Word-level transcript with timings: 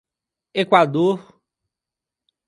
Equador 0.63 1.13